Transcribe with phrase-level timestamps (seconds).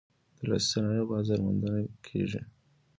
[0.37, 2.41] د لاسي صنایعو بازار موندنه کیږي؟